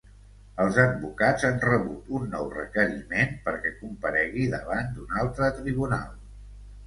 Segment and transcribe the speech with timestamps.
[0.63, 6.09] Els advocats han rebut un nou requeriment perquè comparegui davant d’un altre tribunal.